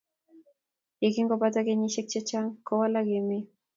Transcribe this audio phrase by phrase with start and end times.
[1.01, 3.45] Ye kingopata kenyisiek chechang kowalak emet